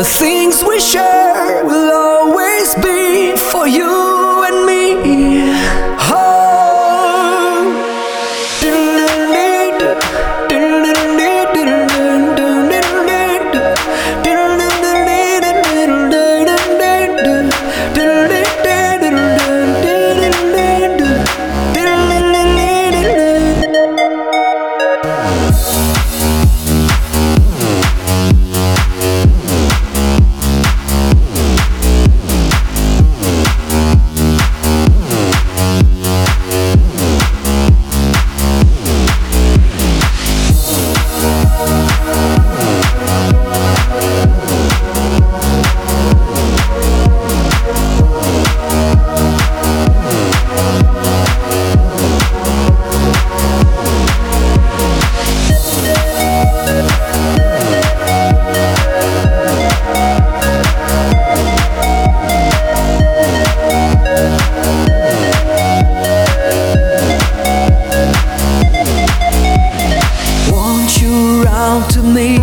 [0.00, 2.74] The things we share will always
[71.88, 72.38] to me.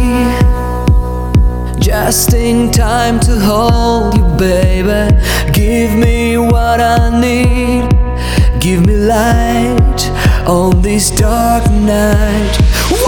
[1.80, 5.16] Just in time to hold you, baby.
[5.54, 7.90] Give me what I need.
[8.60, 10.10] Give me light
[10.48, 13.07] on this dark night